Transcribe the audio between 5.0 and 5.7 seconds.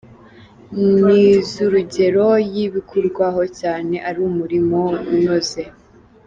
unoze.